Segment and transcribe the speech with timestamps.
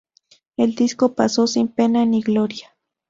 [0.57, 2.73] El disco pasó sin pena ni gloria.